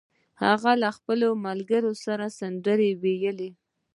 هغه 0.43 0.71
له 0.81 0.89
خپلو 0.97 1.29
ملګرو 1.45 1.91
سره 2.05 2.25
سندرې 2.39 2.91
ویلې 3.01 3.49